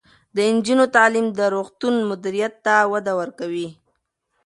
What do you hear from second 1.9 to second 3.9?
مدیریت ته وده ورکوي.